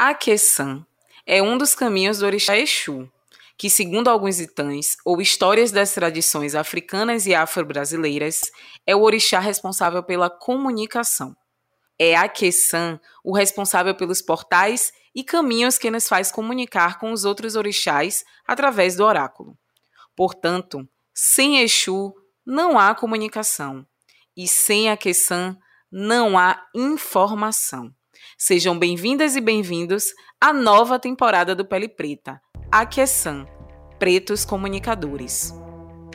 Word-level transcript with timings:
A 0.00 0.16
é 1.26 1.42
um 1.42 1.58
dos 1.58 1.74
caminhos 1.74 2.18
do 2.18 2.26
orixá 2.26 2.56
Exu, 2.56 3.10
que, 3.56 3.68
segundo 3.68 4.06
alguns 4.06 4.38
itãs 4.38 4.96
ou 5.04 5.20
histórias 5.20 5.72
das 5.72 5.92
tradições 5.92 6.54
africanas 6.54 7.26
e 7.26 7.34
afro-brasileiras, 7.34 8.42
é 8.86 8.94
o 8.94 9.02
orixá 9.02 9.40
responsável 9.40 10.00
pela 10.04 10.30
comunicação. 10.30 11.36
É 11.98 12.14
a 12.14 12.28
o 13.24 13.34
responsável 13.34 13.92
pelos 13.92 14.22
portais 14.22 14.92
e 15.12 15.24
caminhos 15.24 15.76
que 15.76 15.90
nos 15.90 16.06
faz 16.06 16.30
comunicar 16.30 17.00
com 17.00 17.10
os 17.10 17.24
outros 17.24 17.56
orixás 17.56 18.24
através 18.46 18.94
do 18.94 19.04
oráculo. 19.04 19.58
Portanto, 20.14 20.88
sem 21.12 21.60
Exu 21.60 22.14
não 22.46 22.78
há 22.78 22.94
comunicação 22.94 23.84
e 24.36 24.46
sem 24.46 24.88
a 24.88 24.96
não 25.90 26.38
há 26.38 26.64
informação. 26.72 27.92
Sejam 28.40 28.78
bem-vindas 28.78 29.34
e 29.34 29.40
bem-vindos 29.40 30.14
à 30.40 30.52
nova 30.52 30.96
temporada 30.96 31.56
do 31.56 31.64
Pele 31.64 31.88
Preta, 31.88 32.40
a 32.70 32.86
Quesan, 32.86 33.44
Pretos 33.98 34.44
Comunicadores. 34.44 35.52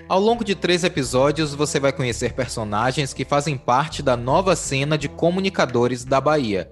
Ao 0.07 0.21
longo 0.21 0.41
de 0.41 0.55
três 0.55 0.85
episódios, 0.85 1.53
você 1.53 1.81
vai 1.81 1.91
conhecer 1.91 2.31
personagens 2.31 3.13
que 3.13 3.25
fazem 3.25 3.57
parte 3.57 4.01
da 4.01 4.15
nova 4.15 4.55
cena 4.55 4.97
de 4.97 5.09
comunicadores 5.09 6.05
da 6.05 6.21
Bahia. 6.21 6.71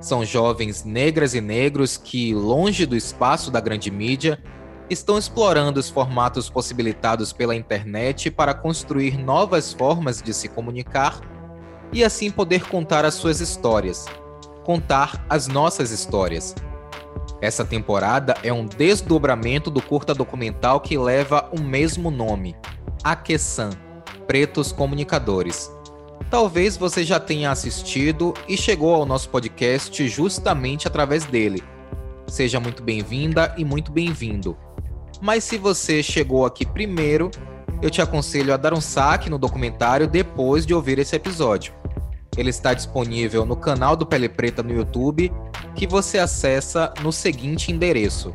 São 0.00 0.24
jovens 0.24 0.82
negras 0.82 1.36
e 1.36 1.40
negros 1.40 1.96
que, 1.96 2.34
longe 2.34 2.84
do 2.84 2.96
espaço 2.96 3.48
da 3.48 3.60
grande 3.60 3.92
mídia, 3.92 4.42
estão 4.90 5.16
explorando 5.16 5.78
os 5.78 5.88
formatos 5.88 6.50
possibilitados 6.50 7.32
pela 7.32 7.54
internet 7.54 8.28
para 8.28 8.54
construir 8.54 9.16
novas 9.16 9.72
formas 9.72 10.20
de 10.20 10.34
se 10.34 10.48
comunicar 10.48 11.20
e 11.92 12.02
assim 12.02 12.28
poder 12.28 12.66
contar 12.66 13.04
as 13.04 13.14
suas 13.14 13.40
histórias, 13.40 14.06
contar 14.64 15.24
as 15.28 15.46
nossas 15.46 15.90
histórias. 15.90 16.54
Essa 17.40 17.64
temporada 17.64 18.34
é 18.42 18.52
um 18.52 18.66
desdobramento 18.66 19.70
do 19.70 19.80
curta 19.80 20.14
documental 20.14 20.80
que 20.80 20.98
leva 20.98 21.48
o 21.52 21.60
mesmo 21.60 22.10
nome, 22.10 22.54
Aquesan, 23.02 23.70
Pretos 24.26 24.72
Comunicadores 24.72 25.70
Talvez 26.30 26.76
você 26.76 27.02
já 27.02 27.18
tenha 27.18 27.50
assistido 27.50 28.32
e 28.48 28.56
chegou 28.56 28.94
ao 28.94 29.04
nosso 29.04 29.28
podcast 29.30 30.06
justamente 30.08 30.86
através 30.86 31.24
dele. 31.24 31.60
Seja 32.28 32.60
muito 32.60 32.84
bem-vinda 32.84 33.52
e 33.58 33.64
muito 33.64 33.90
bem-vindo. 33.90 34.56
Mas 35.20 35.42
se 35.42 35.58
você 35.58 36.04
chegou 36.04 36.46
aqui 36.46 36.64
primeiro, 36.64 37.32
eu 37.82 37.90
te 37.90 38.00
aconselho 38.00 38.54
a 38.54 38.56
dar 38.56 38.72
um 38.72 38.80
saque 38.80 39.28
no 39.28 39.38
documentário 39.38 40.06
depois 40.06 40.64
de 40.64 40.72
ouvir 40.72 41.00
esse 41.00 41.16
episódio. 41.16 41.79
Ele 42.40 42.48
está 42.48 42.72
disponível 42.72 43.44
no 43.44 43.54
canal 43.54 43.94
do 43.94 44.06
Pele 44.06 44.26
Preta 44.26 44.62
no 44.62 44.72
YouTube, 44.72 45.30
que 45.74 45.86
você 45.86 46.18
acessa 46.18 46.90
no 47.02 47.12
seguinte 47.12 47.70
endereço: 47.70 48.34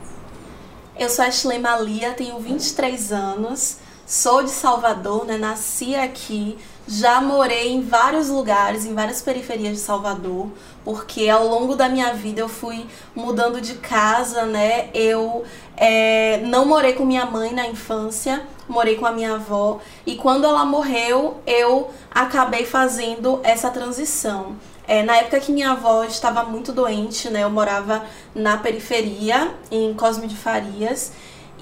Eu 0.98 1.10
sou 1.10 1.24
a 1.24 1.30
Ashley 1.30 1.60
Malia, 1.60 2.14
tenho 2.14 2.38
23 2.40 3.14
anos, 3.14 3.78
sou 4.06 4.44
de 4.44 4.50
Salvador, 4.50 5.26
né? 5.26 5.38
Nasci 5.38 5.96
aqui, 5.96 6.58
já 6.88 7.22
morei 7.22 7.72
em 7.72 7.82
vários 7.82 8.30
lugares, 8.30 8.86
em 8.86 8.94
várias 8.94 9.22
periferias 9.22 9.74
de 9.74 9.80
Salvador, 9.80 10.48
porque 10.84 11.30
ao 11.30 11.48
longo 11.48 11.76
da 11.76 11.88
minha 11.88 12.14
vida 12.14 12.42
eu 12.42 12.50
fui 12.50 12.86
mudando 13.16 13.62
de 13.62 13.76
casa, 13.76 14.46
né? 14.46 14.90
Eu 14.94 15.44
é, 15.78 16.38
não 16.46 16.66
morei 16.66 16.94
com 16.94 17.06
minha 17.06 17.26
mãe 17.26 17.54
na 17.54 17.68
infância, 17.68 18.42
morei 18.68 18.96
com 18.96 19.06
a 19.06 19.12
minha 19.12 19.36
avó, 19.36 19.80
e 20.06 20.16
quando 20.16 20.46
ela 20.46 20.66
morreu, 20.66 21.38
eu 21.46 21.92
acabei 22.12 22.66
fazendo 22.66 23.40
essa 23.44 23.70
transição. 23.70 24.56
É, 24.90 25.04
na 25.04 25.18
época 25.18 25.40
que 25.40 25.52
minha 25.52 25.74
avó 25.74 26.04
estava 26.04 26.42
muito 26.44 26.72
doente, 26.72 27.30
né? 27.30 27.44
Eu 27.44 27.50
morava 27.52 28.04
na 28.34 28.58
periferia, 28.58 29.54
em 29.70 29.94
Cosme 29.94 30.26
de 30.26 30.36
Farias. 30.36 31.12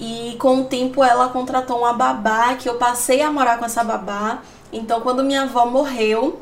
E 0.00 0.34
com 0.38 0.62
o 0.62 0.64
tempo 0.64 1.04
ela 1.04 1.28
contratou 1.28 1.80
uma 1.80 1.92
babá, 1.92 2.54
que 2.54 2.66
eu 2.66 2.76
passei 2.76 3.20
a 3.20 3.30
morar 3.30 3.58
com 3.58 3.66
essa 3.66 3.84
babá. 3.84 4.38
Então, 4.72 5.00
quando 5.00 5.24
minha 5.24 5.42
avó 5.42 5.66
morreu, 5.66 6.40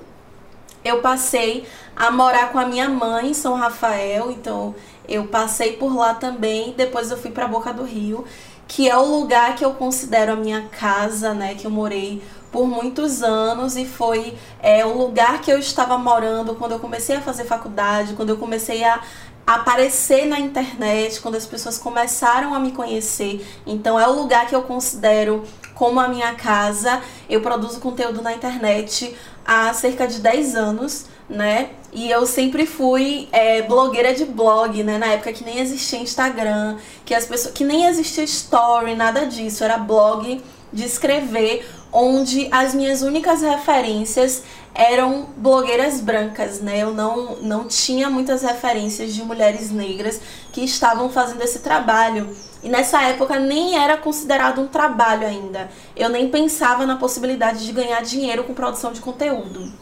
eu 0.84 1.00
passei 1.00 1.66
a 1.94 2.10
morar 2.10 2.52
com 2.52 2.58
a 2.58 2.66
minha 2.66 2.88
mãe 2.88 3.30
em 3.30 3.34
São 3.34 3.54
Rafael. 3.54 4.30
Então, 4.30 4.74
eu 5.08 5.26
passei 5.26 5.74
por 5.74 5.94
lá 5.94 6.14
também. 6.14 6.74
Depois, 6.76 7.10
eu 7.10 7.16
fui 7.16 7.30
para 7.30 7.48
Boca 7.48 7.72
do 7.72 7.84
Rio, 7.84 8.24
que 8.68 8.88
é 8.88 8.96
o 8.96 9.04
lugar 9.04 9.54
que 9.54 9.64
eu 9.64 9.74
considero 9.74 10.32
a 10.32 10.36
minha 10.36 10.68
casa, 10.68 11.32
né? 11.32 11.54
Que 11.54 11.66
eu 11.66 11.70
morei 11.70 12.22
por 12.50 12.66
muitos 12.66 13.22
anos 13.22 13.76
e 13.76 13.84
foi 13.84 14.36
é, 14.62 14.84
o 14.84 14.96
lugar 14.96 15.40
que 15.40 15.52
eu 15.52 15.58
estava 15.58 15.98
morando 15.98 16.54
quando 16.54 16.72
eu 16.72 16.78
comecei 16.78 17.16
a 17.16 17.20
fazer 17.20 17.44
faculdade, 17.44 18.14
quando 18.14 18.30
eu 18.30 18.38
comecei 18.38 18.82
a 18.82 19.00
aparecer 19.46 20.26
na 20.26 20.40
internet, 20.40 21.20
quando 21.20 21.36
as 21.36 21.46
pessoas 21.46 21.78
começaram 21.78 22.54
a 22.54 22.58
me 22.58 22.72
conhecer. 22.72 23.46
Então 23.66 24.00
é 24.00 24.08
o 24.08 24.12
lugar 24.12 24.46
que 24.46 24.54
eu 24.54 24.62
considero 24.62 25.44
como 25.76 26.00
a 26.00 26.08
minha 26.08 26.34
casa. 26.34 27.00
Eu 27.30 27.40
produzo 27.40 27.78
conteúdo 27.78 28.20
na 28.20 28.32
internet 28.32 29.14
há 29.46 29.72
cerca 29.72 30.08
de 30.08 30.18
10 30.18 30.56
anos, 30.56 31.06
né? 31.28 31.70
E 31.92 32.10
eu 32.10 32.26
sempre 32.26 32.66
fui 32.66 33.28
é, 33.30 33.62
blogueira 33.62 34.12
de 34.12 34.24
blog, 34.24 34.82
né? 34.82 34.98
Na 34.98 35.06
época 35.06 35.32
que 35.32 35.44
nem 35.44 35.60
existia 35.60 36.00
Instagram, 36.00 36.78
que 37.04 37.14
as 37.14 37.26
pessoas. 37.26 37.54
que 37.54 37.64
nem 37.64 37.86
existia 37.86 38.24
story, 38.24 38.96
nada 38.96 39.26
disso. 39.26 39.62
Era 39.62 39.78
blog 39.78 40.42
de 40.72 40.84
escrever, 40.84 41.68
onde 41.92 42.48
as 42.50 42.74
minhas 42.74 43.02
únicas 43.02 43.40
referências 43.40 44.42
eram 44.74 45.28
blogueiras 45.36 46.00
brancas, 46.00 46.60
né? 46.60 46.78
Eu 46.78 46.92
não, 46.92 47.36
não 47.36 47.64
tinha 47.66 48.10
muitas 48.10 48.42
referências 48.42 49.14
de 49.14 49.22
mulheres 49.22 49.70
negras 49.70 50.20
que 50.52 50.62
estavam 50.62 51.08
fazendo 51.08 51.42
esse 51.42 51.60
trabalho. 51.60 52.28
E 52.66 52.68
nessa 52.68 53.00
época 53.00 53.38
nem 53.38 53.78
era 53.78 53.96
considerado 53.96 54.60
um 54.60 54.66
trabalho 54.66 55.24
ainda. 55.24 55.70
Eu 55.94 56.08
nem 56.08 56.28
pensava 56.28 56.84
na 56.84 56.96
possibilidade 56.96 57.64
de 57.64 57.70
ganhar 57.70 58.02
dinheiro 58.02 58.42
com 58.42 58.52
produção 58.52 58.92
de 58.92 59.00
conteúdo. 59.00 59.72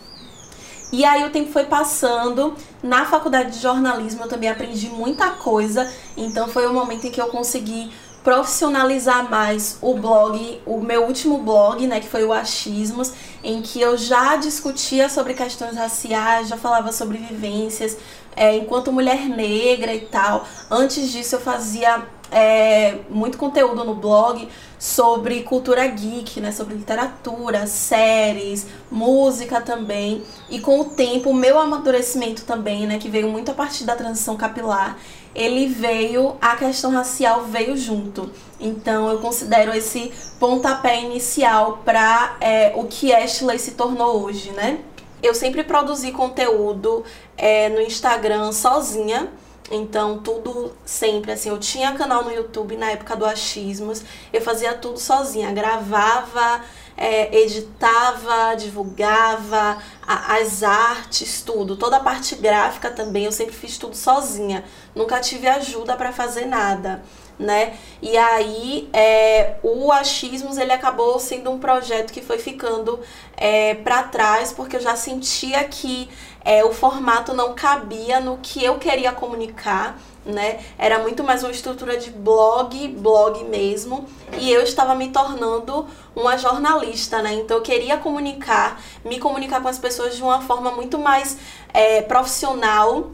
E 0.93 1.03
aí 1.03 1.25
o 1.25 1.31
tempo 1.31 1.51
foi 1.51 1.65
passando. 1.65 2.55
Na 2.83 3.07
faculdade 3.07 3.53
de 3.53 3.63
jornalismo 3.63 4.25
eu 4.25 4.29
também 4.29 4.51
aprendi 4.51 4.91
muita 4.91 5.31
coisa. 5.31 5.91
Então 6.15 6.47
foi 6.47 6.67
o 6.67 6.75
momento 6.75 7.07
em 7.07 7.11
que 7.11 7.19
eu 7.19 7.29
consegui 7.29 7.91
profissionalizar 8.23 9.31
mais 9.31 9.79
o 9.81 9.95
blog, 9.95 10.61
o 10.67 10.83
meu 10.83 11.05
último 11.05 11.39
blog, 11.39 11.87
né, 11.87 12.01
que 12.01 12.09
foi 12.09 12.25
o 12.25 12.35
Achismos, 12.35 13.13
em 13.43 13.63
que 13.63 13.81
eu 13.81 13.97
já 13.97 14.37
discutia 14.37 15.09
sobre 15.09 15.33
questões 15.33 15.77
raciais, 15.77 16.49
já 16.49 16.57
falava 16.59 16.93
sobre 16.93 17.17
vivências, 17.17 17.97
é, 18.37 18.57
enquanto 18.57 18.93
mulher 18.93 19.27
negra 19.27 19.95
e 19.95 20.01
tal. 20.01 20.47
Antes 20.71 21.11
disso 21.11 21.37
eu 21.37 21.41
fazia 21.41 22.03
é, 22.35 22.99
muito 23.09 23.39
conteúdo 23.39 23.85
no 23.85 23.95
blog 23.95 24.49
sobre 24.77 25.45
cultura 25.45 25.87
geek, 25.87 26.41
né, 26.41 26.51
sobre 26.51 26.75
literatura, 26.75 27.67
séries, 27.69 28.67
música 28.91 29.61
também. 29.61 30.23
E 30.51 30.59
com 30.59 30.81
o 30.81 30.85
tempo, 30.87 31.31
o 31.31 31.35
meu 31.35 31.59
amadurecimento 31.59 32.45
também, 32.45 32.87
né, 32.87 32.99
que 32.99 33.09
veio 33.09 33.29
muito 33.29 33.53
a 33.53 33.55
partir 33.55 33.85
da 33.85 33.95
transição 33.95 34.37
capilar, 34.37 34.99
ele 35.33 35.67
veio, 35.67 36.37
a 36.41 36.57
questão 36.57 36.91
racial 36.91 37.45
veio 37.45 37.77
junto. 37.77 38.31
Então 38.59 39.09
eu 39.09 39.19
considero 39.21 39.73
esse 39.73 40.13
pontapé 40.41 41.01
inicial 41.01 41.83
para 41.85 42.37
é, 42.41 42.73
o 42.75 42.85
que 42.85 43.15
Ashley 43.15 43.59
se 43.59 43.73
tornou 43.73 44.25
hoje, 44.25 44.51
né? 44.51 44.81
Eu 45.23 45.35
sempre 45.35 45.65
produzi 45.65 46.13
conteúdo 46.13 47.05
é, 47.37 47.69
no 47.69 47.81
Instagram 47.81 48.53
sozinha. 48.53 49.29
Então, 49.71 50.19
tudo 50.19 50.73
sempre 50.85 51.33
assim. 51.33 51.49
Eu 51.49 51.59
tinha 51.59 51.93
canal 51.95 52.23
no 52.23 52.31
YouTube 52.31 52.77
na 52.77 52.91
época 52.91 53.17
do 53.17 53.25
Achismos, 53.25 54.03
eu 54.33 54.41
fazia 54.41 54.75
tudo 54.75 54.99
sozinha, 54.99 55.53
gravava, 55.53 56.63
é, 56.97 57.35
editava, 57.43 58.55
divulgava 58.57 59.79
a, 60.07 60.37
as 60.37 60.63
artes, 60.63 61.43
tudo. 61.43 61.77
Toda 61.77 61.97
a 61.97 62.01
parte 62.01 62.35
gráfica 62.37 62.91
também, 62.91 63.25
eu 63.25 63.33
sempre 63.33 63.55
fiz 63.55 63.79
tudo 63.79 63.97
sozinha. 63.97 64.65
Nunca 64.95 65.19
tive 65.21 65.49
ajuda 65.49 65.97
para 65.97 66.13
fazer 66.13 66.45
nada 66.45 67.03
né? 67.39 67.77
E 68.01 68.17
aí 68.17 68.89
é, 68.93 69.57
o 69.63 69.91
Achismos 69.91 70.57
ele 70.59 70.73
acabou 70.73 71.19
sendo 71.19 71.51
um 71.51 71.59
projeto 71.59 72.13
que 72.13 72.23
foi 72.23 72.39
ficando 72.39 73.01
é, 73.37 73.75
para 73.75 74.05
trás 74.05 74.53
porque 74.53 74.77
eu 74.77 74.81
já 74.81 74.97
sentia 74.97 75.65
que 75.65 76.09
é, 76.45 76.65
o 76.65 76.73
formato 76.73 77.33
não 77.33 77.55
cabia 77.55 78.21
no 78.21 78.37
que 78.39 78.63
eu 78.63 78.79
queria 78.79 79.13
comunicar, 79.13 79.99
né? 80.25 80.61
Era 80.79 80.99
muito 80.99 81.25
mais 81.25 81.43
uma 81.43 81.51
estrutura 81.51 81.97
de 81.97 82.11
blog, 82.11 82.89
blog 82.89 83.43
mesmo, 83.45 84.07
e 84.39 84.51
eu 84.53 84.63
estava 84.63 84.95
me 84.95 85.09
tornando 85.09 85.87
uma 86.15 86.37
jornalista, 86.37 87.23
né? 87.23 87.33
Então 87.35 87.57
eu 87.57 87.63
queria 87.63 87.97
comunicar, 87.97 88.81
me 89.05 89.19
comunicar 89.19 89.63
com 89.63 89.69
as 89.69 89.79
pessoas 89.79 90.17
de 90.17 90.23
uma 90.23 90.43
forma 90.43 90.71
muito 90.71 90.99
mais 90.99 91.39
é, 91.73 92.03
profissional 92.03 93.11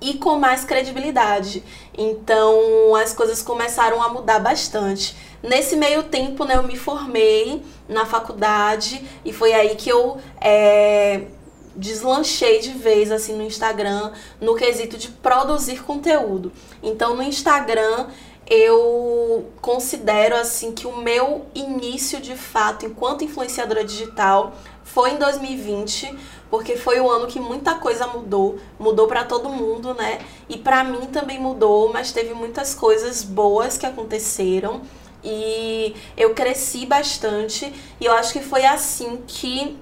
e 0.00 0.14
com 0.14 0.38
mais 0.38 0.64
credibilidade. 0.64 1.62
Então 1.96 2.94
as 2.94 3.12
coisas 3.12 3.42
começaram 3.42 4.02
a 4.02 4.08
mudar 4.08 4.38
bastante. 4.38 5.16
Nesse 5.42 5.76
meio 5.76 6.04
tempo, 6.04 6.44
né, 6.44 6.56
eu 6.56 6.62
me 6.62 6.76
formei 6.76 7.62
na 7.88 8.04
faculdade 8.04 9.04
e 9.24 9.32
foi 9.32 9.52
aí 9.52 9.76
que 9.76 9.88
eu 9.88 10.18
é, 10.40 11.22
deslanchei 11.76 12.58
de 12.58 12.72
vez 12.72 13.12
assim 13.12 13.36
no 13.36 13.44
Instagram 13.44 14.12
no 14.40 14.56
quesito 14.56 14.98
de 14.98 15.08
produzir 15.08 15.82
conteúdo. 15.84 16.52
Então 16.82 17.14
no 17.14 17.22
Instagram 17.22 18.08
eu 18.48 19.50
considero 19.60 20.34
assim 20.34 20.72
que 20.72 20.86
o 20.86 20.96
meu 20.96 21.46
início 21.54 22.20
de 22.20 22.34
fato 22.34 22.86
enquanto 22.86 23.22
influenciadora 23.22 23.84
digital 23.84 24.54
foi 24.82 25.10
em 25.10 25.16
2020 25.18 26.16
porque 26.50 26.76
foi 26.76 26.98
o 26.98 27.10
ano 27.10 27.26
que 27.26 27.38
muita 27.38 27.74
coisa 27.74 28.06
mudou, 28.06 28.58
mudou 28.78 29.06
para 29.06 29.22
todo 29.22 29.50
mundo, 29.50 29.92
né? 29.92 30.18
E 30.48 30.56
para 30.56 30.82
mim 30.82 31.06
também 31.08 31.38
mudou, 31.38 31.92
mas 31.92 32.10
teve 32.10 32.32
muitas 32.32 32.74
coisas 32.74 33.22
boas 33.22 33.76
que 33.76 33.84
aconteceram 33.84 34.80
e 35.22 35.94
eu 36.16 36.32
cresci 36.32 36.86
bastante 36.86 37.70
e 38.00 38.04
eu 38.06 38.12
acho 38.12 38.32
que 38.32 38.40
foi 38.40 38.64
assim 38.64 39.22
que 39.26 39.76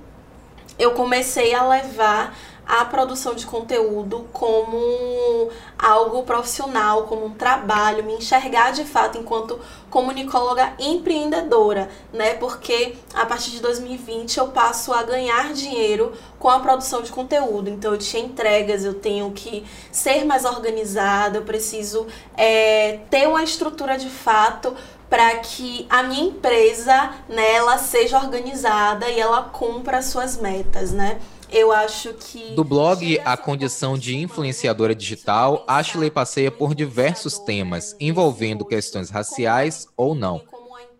eu 0.77 0.93
comecei 0.93 1.55
a 1.55 1.67
levar 1.67 2.37
a 2.67 2.85
produção 2.85 3.35
de 3.35 3.47
conteúdo 3.47 4.27
como 4.33 5.49
algo 5.79 6.25
profissional, 6.25 7.05
como 7.05 7.27
um 7.27 7.35
trabalho, 7.35 8.03
me 8.05 8.15
enxergar 8.15 8.73
de 8.73 8.85
fato 8.85 9.19
enquanto 9.19 9.59
comunicóloga 9.89 10.73
empreendedora, 10.79 11.89
né? 12.13 12.35
Porque 12.35 12.97
a 13.15 13.25
partir 13.25 13.53
de 13.53 13.61
2020 13.61 14.39
eu 14.39 14.49
passo 14.49 14.93
a 14.93 15.03
ganhar 15.05 15.53
dinheiro 15.53 16.13
com 16.39 16.49
a 16.49 16.59
produção 16.59 17.03
de 17.03 17.13
conteúdo. 17.13 17.71
Então 17.71 17.93
eu 17.93 17.99
tinha 17.99 18.23
entregas, 18.23 18.85
eu 18.85 18.95
tenho 18.95 19.31
que 19.31 19.65
ser 19.93 20.25
mais 20.25 20.45
organizada, 20.45 21.39
eu 21.39 21.43
preciso 21.43 22.07
é, 22.37 22.99
ter 23.09 23.29
uma 23.29 23.45
estrutura 23.45 23.97
de 23.97 24.11
fato 24.11 24.75
para 25.09 25.37
que 25.37 25.87
a 25.89 26.03
minha 26.03 26.25
empresa, 26.25 27.15
né, 27.29 27.55
ela 27.55 27.79
seja 27.79 28.19
organizada 28.19 29.09
e 29.09 29.21
ela 29.21 29.43
cumpra 29.43 29.99
as 29.99 30.07
suas 30.07 30.37
metas, 30.37 30.91
né? 30.91 31.21
Eu 31.51 31.71
acho 31.71 32.13
que. 32.15 32.53
Do 32.55 32.65
blog 32.65 33.19
A 33.25 33.37
Condição 33.37 33.97
de 33.97 34.17
Influenciadora 34.17 34.95
Digital, 34.95 35.65
Ashley 35.69 36.11
passeia 36.11 36.51
por 36.51 36.75
diversos 36.75 37.39
temas, 37.39 37.97
envolvendo 38.01 38.65
questões 38.65 39.11
raciais 39.11 39.87
ou 39.97 40.15
não. 40.15 40.43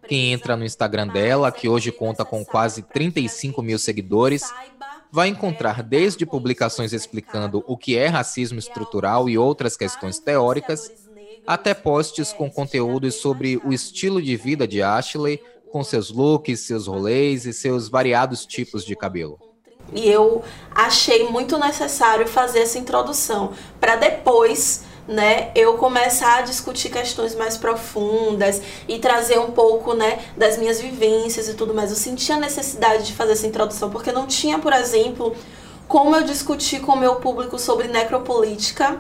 Quem 0.07 0.33
entra 0.33 0.57
no 0.57 0.65
Instagram 0.65 1.09
dela, 1.09 1.51
que 1.51 1.69
hoje 1.69 1.91
conta 1.91 2.25
com 2.25 2.45
quase 2.45 2.83
35 2.83 3.61
mil 3.61 3.79
seguidores, 3.79 4.43
vai 5.11 5.29
encontrar 5.29 5.83
desde 5.83 6.25
publicações 6.25 6.93
explicando 6.93 7.65
o 7.67 7.77
que 7.77 7.97
é 7.97 8.07
racismo 8.07 8.59
estrutural 8.59 9.29
e 9.29 9.37
outras 9.37 9.77
questões 9.77 10.21
teóricas, 10.21 10.93
até 11.45 11.75
posts 11.75 12.33
com 12.33 12.51
conteúdos 12.51 13.17
sobre 13.17 13.61
o 13.65 13.73
estilo 13.73 14.23
de 14.23 14.37
vida 14.37 14.67
de 14.67 14.81
Ashley, 14.81 15.43
com 15.73 15.83
seus 15.83 16.11
looks, 16.11 16.61
seus 16.61 16.87
rolês 16.87 17.47
e 17.47 17.53
seus 17.53 17.89
variados 17.89 18.47
tipos 18.47 18.85
de 18.85 18.95
cabelo. 18.95 19.56
E 19.93 20.09
eu 20.09 20.43
achei 20.75 21.29
muito 21.29 21.59
necessário 21.59 22.27
fazer 22.27 22.61
essa 22.61 22.79
introdução 22.79 23.53
para 23.81 23.97
depois 23.97 24.83
né, 25.07 25.51
eu 25.55 25.75
começar 25.75 26.39
a 26.39 26.43
discutir 26.43 26.91
questões 26.91 27.35
mais 27.35 27.57
profundas 27.57 28.61
e 28.89 28.99
trazer 28.99 29.39
um 29.39 29.53
pouco, 29.53 29.95
né, 29.95 30.19
das 30.37 30.59
minhas 30.59 30.81
vivências 30.81 31.49
e 31.49 31.55
tudo 31.55 31.73
mais. 31.73 31.91
Eu 31.91 31.97
senti 31.97 32.33
a 32.33 32.39
necessidade 32.39 33.07
de 33.07 33.13
fazer 33.13 33.33
essa 33.33 33.47
introdução 33.47 33.91
porque 33.91 34.11
não 34.11 34.27
tinha, 34.27 34.59
por 34.59 34.73
exemplo, 34.73 35.35
como 35.87 36.17
eu 36.17 36.25
discutir 36.25 36.81
com 36.81 36.93
o 36.93 36.99
meu 36.99 37.17
público 37.17 37.59
sobre 37.59 37.87
necropolítica 37.87 38.99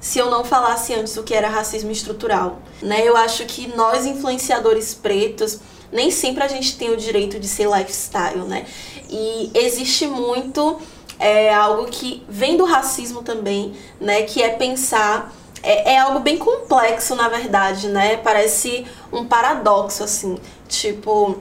se 0.00 0.18
eu 0.18 0.28
não 0.28 0.44
falasse 0.44 0.92
antes 0.92 1.16
o 1.16 1.22
que 1.22 1.32
era 1.32 1.48
racismo 1.48 1.90
estrutural, 1.90 2.58
né? 2.82 3.00
Eu 3.08 3.16
acho 3.16 3.46
que 3.46 3.68
nós 3.74 4.04
influenciadores 4.04 4.92
pretos 4.92 5.60
nem 5.90 6.10
sempre 6.10 6.42
a 6.42 6.48
gente 6.48 6.76
tem 6.76 6.90
o 6.90 6.96
direito 6.96 7.38
de 7.38 7.46
ser 7.46 7.68
lifestyle, 7.68 8.40
né? 8.40 8.66
E 9.16 9.52
existe 9.54 10.08
muito 10.08 10.80
é, 11.20 11.54
algo 11.54 11.86
que 11.86 12.24
vem 12.28 12.56
do 12.56 12.64
racismo 12.64 13.22
também, 13.22 13.72
né? 14.00 14.22
Que 14.22 14.42
é 14.42 14.48
pensar. 14.50 15.32
É, 15.62 15.92
é 15.92 15.98
algo 15.98 16.18
bem 16.18 16.36
complexo, 16.36 17.14
na 17.14 17.28
verdade, 17.28 17.86
né? 17.88 18.16
Parece 18.16 18.84
um 19.12 19.24
paradoxo, 19.24 20.02
assim. 20.02 20.36
Tipo, 20.66 21.40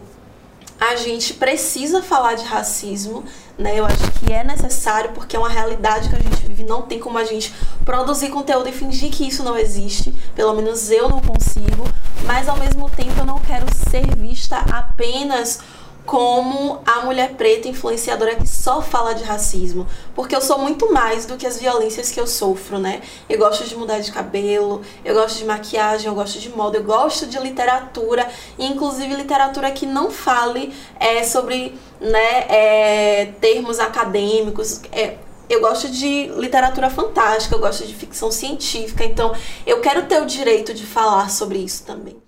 a 0.79 0.95
gente 0.95 1.33
precisa 1.33 2.03
falar 2.03 2.35
de 2.35 2.45
racismo, 2.45 3.23
né? 3.57 3.79
Eu 3.79 3.85
acho 3.85 4.11
que 4.19 4.31
é 4.31 4.43
necessário 4.43 5.09
porque 5.13 5.35
é 5.35 5.39
uma 5.39 5.49
realidade 5.49 6.09
que 6.09 6.15
a 6.15 6.19
gente 6.19 6.45
vive, 6.45 6.63
não 6.63 6.83
tem 6.83 6.99
como 6.99 7.17
a 7.17 7.23
gente 7.23 7.51
produzir 7.83 8.29
conteúdo 8.29 8.69
e 8.69 8.71
fingir 8.71 9.09
que 9.09 9.27
isso 9.27 9.43
não 9.43 9.57
existe, 9.57 10.13
pelo 10.35 10.53
menos 10.53 10.91
eu 10.91 11.09
não 11.09 11.19
consigo, 11.19 11.83
mas 12.25 12.47
ao 12.47 12.57
mesmo 12.57 12.89
tempo 12.91 13.13
eu 13.17 13.25
não 13.25 13.39
quero 13.39 13.65
ser 13.89 14.15
vista 14.15 14.57
apenas 14.57 15.59
como 16.05 16.81
a 16.85 17.05
mulher 17.05 17.35
preta 17.35 17.67
influenciadora 17.67 18.35
que 18.35 18.47
só 18.47 18.81
fala 18.81 19.13
de 19.13 19.23
racismo, 19.23 19.87
porque 20.13 20.35
eu 20.35 20.41
sou 20.41 20.57
muito 20.57 20.91
mais 20.91 21.25
do 21.25 21.37
que 21.37 21.47
as 21.47 21.57
violências 21.59 22.11
que 22.11 22.19
eu 22.19 22.27
sofro, 22.27 22.77
né? 22.77 23.01
Eu 23.29 23.37
gosto 23.37 23.63
de 23.63 23.75
mudar 23.75 23.99
de 23.99 24.11
cabelo, 24.11 24.81
eu 25.05 25.15
gosto 25.15 25.37
de 25.37 25.45
maquiagem, 25.45 26.07
eu 26.07 26.15
gosto 26.15 26.39
de 26.39 26.49
moda, 26.49 26.77
eu 26.77 26.83
gosto 26.83 27.25
de 27.25 27.39
literatura, 27.39 28.29
inclusive 28.59 29.15
literatura 29.15 29.71
que 29.71 29.85
não 29.85 30.11
fale 30.11 30.73
é, 30.99 31.23
sobre 31.23 31.73
né, 32.01 32.45
é, 32.49 33.25
termos 33.39 33.79
acadêmicos. 33.79 34.81
É, 34.91 35.17
eu 35.49 35.61
gosto 35.61 35.89
de 35.89 36.27
literatura 36.37 36.89
fantástica, 36.89 37.55
eu 37.55 37.59
gosto 37.59 37.85
de 37.85 37.93
ficção 37.93 38.31
científica, 38.31 39.05
então 39.05 39.33
eu 39.65 39.79
quero 39.81 40.03
ter 40.03 40.21
o 40.21 40.25
direito 40.25 40.73
de 40.73 40.85
falar 40.85 41.29
sobre 41.29 41.59
isso 41.59 41.83
também. 41.85 42.21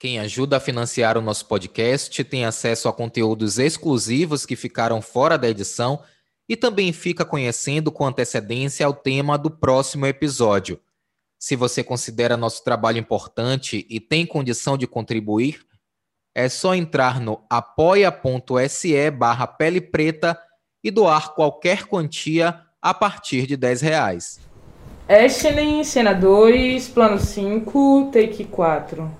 Quem 0.00 0.18
ajuda 0.18 0.56
a 0.56 0.60
financiar 0.60 1.18
o 1.18 1.20
nosso 1.20 1.44
podcast 1.44 2.24
tem 2.24 2.46
acesso 2.46 2.88
a 2.88 2.92
conteúdos 2.92 3.58
exclusivos 3.58 4.46
que 4.46 4.56
ficaram 4.56 5.02
fora 5.02 5.36
da 5.36 5.46
edição 5.46 6.00
e 6.48 6.56
também 6.56 6.90
fica 6.90 7.22
conhecendo 7.22 7.92
com 7.92 8.06
antecedência 8.06 8.88
o 8.88 8.94
tema 8.94 9.36
do 9.36 9.50
próximo 9.50 10.06
episódio. 10.06 10.80
Se 11.38 11.54
você 11.54 11.84
considera 11.84 12.34
nosso 12.34 12.64
trabalho 12.64 12.96
importante 12.96 13.86
e 13.90 14.00
tem 14.00 14.24
condição 14.24 14.78
de 14.78 14.86
contribuir, 14.86 15.60
é 16.34 16.48
só 16.48 16.74
entrar 16.74 17.20
no 17.20 17.44
apoia.se 17.50 19.10
barra 19.10 19.46
pele 19.46 19.82
preta 19.82 20.40
e 20.82 20.90
doar 20.90 21.34
qualquer 21.34 21.84
quantia 21.84 22.58
a 22.80 22.94
partir 22.94 23.46
de 23.46 23.54
10 23.54 23.82
reais. 23.82 24.40
Ashley, 25.06 25.84
Senadores, 25.84 26.88
Plano 26.88 27.18
5, 27.18 28.10
Take 28.10 28.46
4. 28.46 29.19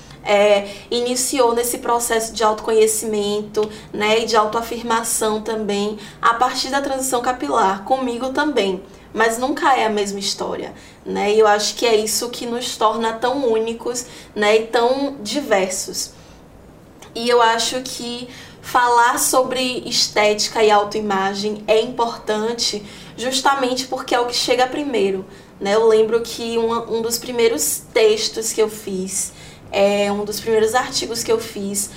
é, 0.23 0.67
iniciou 0.89 1.53
nesse 1.53 1.79
processo 1.79 2.33
de 2.33 2.43
autoconhecimento 2.43 3.67
né, 3.91 4.19
e 4.19 4.25
de 4.25 4.35
autoafirmação 4.35 5.41
também 5.41 5.97
a 6.21 6.33
partir 6.35 6.69
da 6.69 6.81
transição 6.81 7.21
capilar, 7.21 7.83
comigo 7.83 8.29
também. 8.29 8.81
Mas 9.13 9.37
nunca 9.37 9.75
é 9.75 9.85
a 9.85 9.89
mesma 9.89 10.19
história, 10.19 10.73
né? 11.05 11.33
E 11.33 11.39
eu 11.39 11.45
acho 11.45 11.75
que 11.75 11.85
é 11.85 11.97
isso 11.97 12.29
que 12.29 12.45
nos 12.45 12.77
torna 12.77 13.11
tão 13.11 13.45
únicos, 13.45 14.05
né, 14.33 14.55
e 14.55 14.67
tão 14.67 15.17
diversos. 15.21 16.11
E 17.13 17.27
eu 17.27 17.41
acho 17.41 17.81
que 17.81 18.29
falar 18.61 19.19
sobre 19.19 19.83
estética 19.85 20.63
e 20.63 20.71
autoimagem 20.71 21.63
é 21.67 21.81
importante 21.81 22.85
justamente 23.17 23.87
porque 23.87 24.15
é 24.15 24.19
o 24.19 24.27
que 24.27 24.35
chega 24.35 24.65
primeiro. 24.67 25.25
Né? 25.59 25.75
Eu 25.75 25.87
lembro 25.87 26.21
que 26.21 26.57
um, 26.57 26.97
um 26.97 27.01
dos 27.01 27.17
primeiros 27.17 27.81
textos 27.93 28.53
que 28.53 28.61
eu 28.61 28.69
fiz, 28.69 29.33
é 29.71 30.11
um 30.11 30.25
dos 30.25 30.39
primeiros 30.39 30.75
artigos 30.75 31.23
que 31.23 31.31
eu 31.31 31.39
fiz 31.39 31.89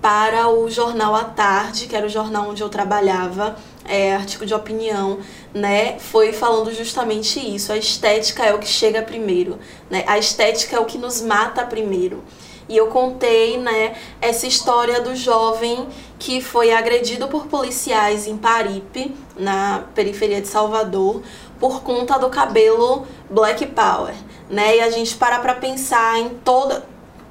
para 0.00 0.48
o 0.48 0.70
jornal 0.70 1.14
à 1.14 1.24
tarde, 1.24 1.86
que 1.86 1.94
era 1.94 2.06
o 2.06 2.08
jornal 2.08 2.48
onde 2.48 2.62
eu 2.62 2.68
trabalhava, 2.68 3.56
é, 3.84 4.14
artigo 4.14 4.46
de 4.46 4.54
opinião, 4.54 5.18
né, 5.52 5.98
foi 5.98 6.32
falando 6.32 6.72
justamente 6.72 7.38
isso. 7.38 7.72
A 7.72 7.76
estética 7.76 8.44
é 8.44 8.54
o 8.54 8.58
que 8.58 8.68
chega 8.68 9.02
primeiro, 9.02 9.58
né? 9.90 10.04
A 10.06 10.18
estética 10.18 10.76
é 10.76 10.80
o 10.80 10.84
que 10.84 10.96
nos 10.96 11.20
mata 11.20 11.64
primeiro. 11.64 12.22
E 12.68 12.76
eu 12.76 12.86
contei, 12.86 13.58
né, 13.58 13.96
essa 14.20 14.46
história 14.46 15.00
do 15.00 15.14
jovem 15.16 15.88
que 16.18 16.40
foi 16.40 16.72
agredido 16.72 17.26
por 17.26 17.46
policiais 17.46 18.28
em 18.28 18.36
Paripe, 18.36 19.14
na 19.36 19.84
periferia 19.94 20.40
de 20.40 20.46
Salvador, 20.46 21.20
por 21.58 21.82
conta 21.82 22.16
do 22.18 22.30
cabelo 22.30 23.06
Black 23.28 23.66
Power, 23.66 24.14
né? 24.48 24.76
E 24.76 24.80
a 24.80 24.88
gente 24.88 25.16
para 25.16 25.40
para 25.40 25.54
pensar 25.54 26.18
em 26.20 26.28
toda 26.44 26.84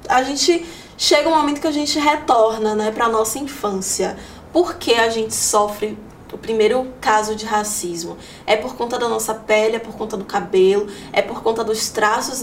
a 0.08 0.22
gente 0.22 0.66
chega 0.96 1.28
um 1.28 1.34
momento 1.34 1.60
que 1.60 1.66
a 1.66 1.72
gente 1.72 1.98
retorna, 1.98 2.74
né, 2.74 2.90
para 2.90 3.08
nossa 3.08 3.38
infância. 3.38 4.16
Por 4.52 4.74
que 4.74 4.94
a 4.94 5.08
gente 5.08 5.34
sofre 5.34 5.96
o 6.32 6.38
primeiro 6.38 6.92
caso 7.00 7.34
de 7.34 7.44
racismo. 7.44 8.16
É 8.46 8.56
por 8.56 8.76
conta 8.76 8.98
da 8.98 9.08
nossa 9.08 9.34
pele, 9.34 9.76
é 9.76 9.78
por 9.78 9.94
conta 9.94 10.16
do 10.16 10.24
cabelo, 10.24 10.86
é 11.12 11.22
por 11.22 11.42
conta 11.42 11.64
dos 11.64 11.88
traços 11.90 12.40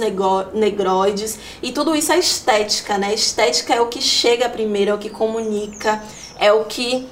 negroides 0.53 1.39
e 1.61 1.71
tudo 1.71 1.95
isso 1.95 2.11
é 2.11 2.19
estética, 2.19 2.97
né? 2.97 3.13
Estética 3.13 3.73
é 3.73 3.81
o 3.81 3.87
que 3.87 4.01
chega 4.01 4.49
primeiro, 4.49 4.91
é 4.91 4.93
o 4.93 4.97
que 4.97 5.09
comunica, 5.09 6.01
é 6.37 6.51
o 6.51 6.65
que 6.65 7.07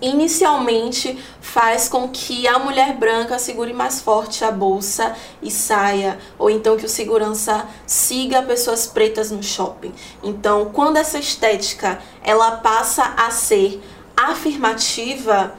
inicialmente 0.00 1.18
faz 1.40 1.88
com 1.88 2.08
que 2.08 2.46
a 2.46 2.58
mulher 2.58 2.96
branca 2.96 3.38
segure 3.38 3.72
mais 3.72 4.00
forte 4.00 4.44
a 4.44 4.50
bolsa 4.50 5.14
e 5.40 5.50
saia, 5.50 6.18
ou 6.38 6.50
então 6.50 6.76
que 6.76 6.84
o 6.84 6.88
segurança 6.88 7.66
siga 7.86 8.42
pessoas 8.42 8.86
pretas 8.86 9.30
no 9.30 9.42
shopping. 9.42 9.92
Então, 10.22 10.70
quando 10.72 10.96
essa 10.96 11.18
estética 11.18 11.98
ela 12.22 12.52
passa 12.58 13.14
a 13.16 13.30
ser 13.30 13.82
afirmativa, 14.16 15.54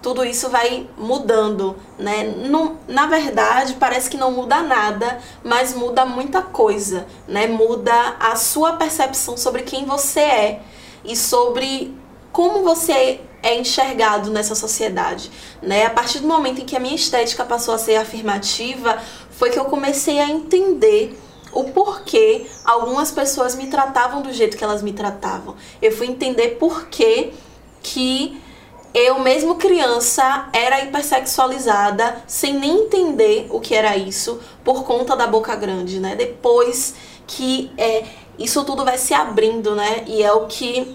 tudo 0.00 0.24
isso 0.24 0.48
vai 0.48 0.88
mudando, 0.98 1.76
né? 1.98 2.24
No, 2.24 2.76
na 2.88 3.06
verdade, 3.06 3.74
parece 3.74 4.10
que 4.10 4.16
não 4.16 4.32
muda 4.32 4.60
nada, 4.60 5.20
mas 5.44 5.74
muda 5.74 6.04
muita 6.04 6.42
coisa, 6.42 7.06
né? 7.28 7.46
Muda 7.46 8.16
a 8.18 8.34
sua 8.34 8.72
percepção 8.72 9.36
sobre 9.36 9.62
quem 9.62 9.84
você 9.84 10.20
é 10.20 10.62
e 11.04 11.14
sobre 11.16 11.96
como 12.32 12.62
você 12.64 13.20
é 13.42 13.58
enxergado 13.58 14.30
nessa 14.30 14.54
sociedade, 14.54 15.30
né? 15.60 15.86
A 15.86 15.90
partir 15.90 16.20
do 16.20 16.28
momento 16.28 16.60
em 16.60 16.64
que 16.64 16.76
a 16.76 16.80
minha 16.80 16.94
estética 16.94 17.44
passou 17.44 17.74
a 17.74 17.78
ser 17.78 17.96
afirmativa, 17.96 19.02
foi 19.30 19.50
que 19.50 19.58
eu 19.58 19.64
comecei 19.64 20.20
a 20.20 20.28
entender 20.30 21.18
o 21.52 21.64
porquê 21.64 22.46
algumas 22.64 23.10
pessoas 23.10 23.54
me 23.54 23.66
tratavam 23.66 24.22
do 24.22 24.32
jeito 24.32 24.56
que 24.56 24.64
elas 24.64 24.82
me 24.82 24.92
tratavam. 24.92 25.56
Eu 25.80 25.92
fui 25.92 26.06
entender 26.06 26.56
por 26.58 26.86
que 26.86 27.32
que 27.82 28.40
eu, 28.94 29.18
mesmo 29.20 29.54
criança, 29.56 30.48
era 30.52 30.84
hipersexualizada 30.84 32.22
sem 32.26 32.54
nem 32.54 32.84
entender 32.84 33.46
o 33.50 33.58
que 33.58 33.74
era 33.74 33.96
isso 33.96 34.38
por 34.62 34.84
conta 34.84 35.16
da 35.16 35.26
boca 35.26 35.56
grande, 35.56 35.98
né? 35.98 36.14
Depois 36.14 36.94
que 37.26 37.70
é, 37.78 38.04
isso 38.38 38.64
tudo 38.64 38.84
vai 38.84 38.98
se 38.98 39.14
abrindo, 39.14 39.74
né? 39.74 40.04
E 40.06 40.22
é 40.22 40.32
o 40.32 40.46
que 40.46 40.94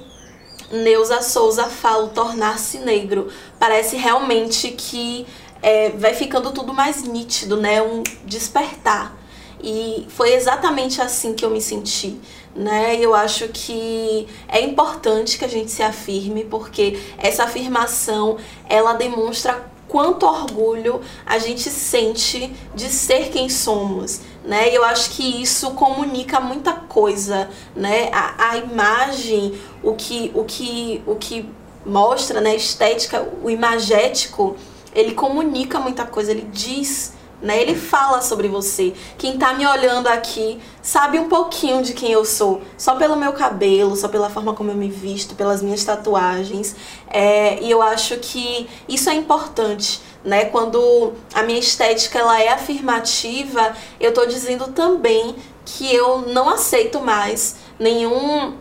Neuza 0.72 1.22
Souza 1.22 1.66
fala, 1.66 2.08
tornar-se 2.10 2.80
negro. 2.80 3.30
Parece 3.60 3.96
realmente 3.96 4.70
que 4.72 5.26
é, 5.62 5.90
vai 5.92 6.14
ficando 6.14 6.52
tudo 6.52 6.74
mais 6.74 7.04
nítido, 7.04 7.58
né? 7.58 7.82
Um 7.82 8.04
despertar. 8.26 9.16
E 9.64 10.06
foi 10.10 10.34
exatamente 10.34 11.02
assim 11.02 11.34
que 11.34 11.44
eu 11.44 11.50
me 11.50 11.62
senti 11.62 12.20
né? 12.58 12.98
Eu 13.00 13.14
acho 13.14 13.48
que 13.50 14.28
é 14.48 14.60
importante 14.60 15.38
que 15.38 15.46
a 15.46 15.48
gente 15.48 15.72
se 15.72 15.84
afirme, 15.84 16.44
porque 16.44 17.00
essa 17.18 17.44
afirmação 17.44 18.38
ela 18.68 18.94
demonstra 18.94 19.64
quanto 19.88 20.26
orgulho 20.26 21.02
a 21.26 21.38
gente 21.38 21.70
sente 21.70 22.54
de 22.76 22.90
ser 22.90 23.30
quem 23.30 23.50
somos, 23.50 24.22
né? 24.44 24.70
Eu 24.76 24.84
acho 24.84 25.12
que 25.12 25.42
isso 25.42 25.72
comunica 25.72 26.40
muita 26.40 26.74
coisa, 26.74 27.50
né? 27.76 28.10
A, 28.12 28.52
a 28.52 28.58
imagem, 28.58 29.60
o 29.84 29.94
que, 29.94 30.32
o 30.34 30.44
que, 30.44 31.02
o 31.06 31.16
que 31.16 31.50
mostra, 31.86 32.42
né? 32.42 32.52
A 32.52 32.56
estética, 32.56 33.28
o 33.44 33.50
imagético, 33.50 34.56
ele 34.94 35.14
comunica 35.14 35.80
muita 35.80 36.06
coisa, 36.06 36.32
ele 36.32 36.48
diz 36.52 37.17
né? 37.42 37.62
Ele 37.62 37.76
fala 37.76 38.22
sobre 38.22 38.48
você. 38.48 38.94
Quem 39.18 39.38
tá 39.38 39.54
me 39.54 39.66
olhando 39.66 40.08
aqui 40.08 40.60
sabe 40.82 41.20
um 41.20 41.30
pouquinho 41.30 41.82
de 41.82 41.94
quem 41.94 42.12
eu 42.12 42.26
sou, 42.26 42.62
só 42.78 42.96
pelo 42.96 43.16
meu 43.16 43.34
cabelo, 43.34 43.96
só 43.96 44.08
pela 44.08 44.30
forma 44.30 44.54
como 44.54 44.72
eu 44.72 44.76
me 44.76 44.90
visto, 44.90 45.36
pelas 45.36 45.62
minhas 45.62 45.84
tatuagens. 45.84 46.76
É, 47.08 47.62
e 47.62 47.70
eu 47.70 47.82
acho 47.82 48.18
que 48.18 48.68
isso 48.88 49.10
é 49.10 49.14
importante, 49.14 50.02
né? 50.24 50.46
Quando 50.46 51.14
a 51.34 51.44
minha 51.44 51.60
estética 51.60 52.20
ela 52.20 52.42
é 52.42 52.50
afirmativa, 52.50 53.74
eu 54.00 54.14
tô 54.14 54.26
dizendo 54.26 54.68
também 54.68 55.36
que 55.66 55.94
eu 55.94 56.22
não 56.22 56.50
aceito 56.50 57.00
mais 57.02 57.58
nenhum 57.78 58.56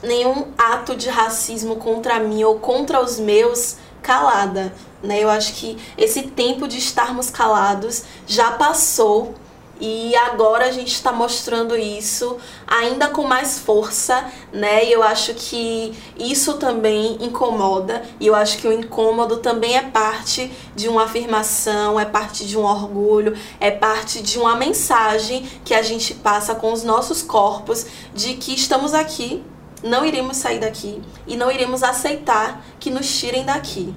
nenhum 0.00 0.46
ato 0.56 0.94
de 0.94 1.08
racismo 1.08 1.74
contra 1.76 2.20
mim 2.20 2.44
ou 2.44 2.60
contra 2.60 3.00
os 3.00 3.18
meus 3.18 3.76
calada, 4.02 4.72
né? 5.02 5.22
Eu 5.22 5.30
acho 5.30 5.54
que 5.54 5.76
esse 5.96 6.22
tempo 6.22 6.66
de 6.66 6.78
estarmos 6.78 7.30
calados 7.30 8.04
já 8.26 8.52
passou 8.52 9.34
e 9.80 10.16
agora 10.16 10.66
a 10.66 10.72
gente 10.72 10.92
está 10.92 11.12
mostrando 11.12 11.76
isso 11.76 12.36
ainda 12.66 13.08
com 13.08 13.22
mais 13.22 13.60
força, 13.60 14.24
né? 14.52 14.84
E 14.84 14.92
eu 14.92 15.02
acho 15.02 15.34
que 15.34 15.96
isso 16.18 16.54
também 16.54 17.16
incomoda, 17.20 18.02
e 18.18 18.26
eu 18.26 18.34
acho 18.34 18.58
que 18.58 18.66
o 18.66 18.72
incômodo 18.72 19.36
também 19.36 19.76
é 19.76 19.82
parte 19.82 20.50
de 20.74 20.88
uma 20.88 21.04
afirmação, 21.04 21.98
é 21.98 22.04
parte 22.04 22.44
de 22.44 22.58
um 22.58 22.64
orgulho, 22.64 23.36
é 23.60 23.70
parte 23.70 24.20
de 24.20 24.38
uma 24.38 24.56
mensagem 24.56 25.48
que 25.64 25.72
a 25.74 25.82
gente 25.82 26.14
passa 26.14 26.54
com 26.54 26.72
os 26.72 26.82
nossos 26.82 27.22
corpos 27.22 27.86
de 28.14 28.34
que 28.34 28.54
estamos 28.54 28.94
aqui 28.94 29.44
não 29.82 30.04
iremos 30.04 30.36
sair 30.36 30.60
daqui 30.60 31.00
e 31.26 31.36
não 31.36 31.50
iremos 31.50 31.82
aceitar 31.82 32.64
que 32.80 32.90
nos 32.90 33.18
tirem 33.18 33.44
daqui. 33.44 33.94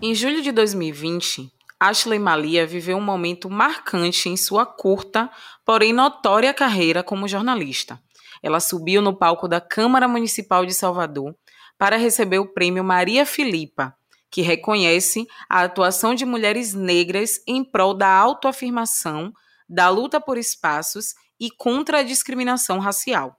Em 0.00 0.14
julho 0.14 0.42
de 0.42 0.50
2020, 0.52 1.50
Ashley 1.78 2.18
Malia 2.18 2.66
viveu 2.66 2.96
um 2.96 3.02
momento 3.02 3.50
marcante 3.50 4.28
em 4.28 4.36
sua 4.36 4.64
curta, 4.64 5.30
porém 5.64 5.92
notória 5.92 6.54
carreira 6.54 7.02
como 7.02 7.26
jornalista. 7.26 8.00
Ela 8.42 8.60
subiu 8.60 9.02
no 9.02 9.16
palco 9.16 9.48
da 9.48 9.60
Câmara 9.60 10.06
Municipal 10.06 10.66
de 10.66 10.74
Salvador 10.74 11.34
para 11.78 11.96
receber 11.96 12.38
o 12.38 12.52
prêmio 12.52 12.84
Maria 12.84 13.26
Filipa, 13.26 13.94
que 14.30 14.42
reconhece 14.42 15.26
a 15.48 15.62
atuação 15.62 16.14
de 16.14 16.24
mulheres 16.24 16.72
negras 16.72 17.40
em 17.46 17.64
prol 17.64 17.94
da 17.94 18.08
autoafirmação, 18.08 19.32
da 19.68 19.88
luta 19.88 20.20
por 20.20 20.38
espaços 20.38 21.14
e 21.38 21.50
contra 21.50 21.98
a 21.98 22.02
discriminação 22.02 22.78
racial. 22.78 23.36